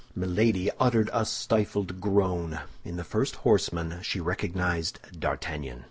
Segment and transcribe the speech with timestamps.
[0.15, 2.59] Milady uttered a stifled groan.
[2.83, 5.79] In the first horseman she recognized D'Artagnan.